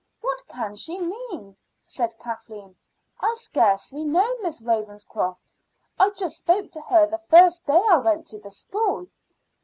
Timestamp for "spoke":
6.39-6.71